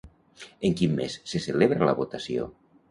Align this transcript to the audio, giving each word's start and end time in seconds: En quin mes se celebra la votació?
En 0.69 0.73
quin 0.79 0.95
mes 1.01 1.19
se 1.35 1.43
celebra 1.47 1.91
la 1.93 1.99
votació? 2.03 2.51